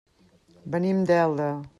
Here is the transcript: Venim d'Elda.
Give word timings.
Venim 0.75 1.03
d'Elda. 1.11 1.51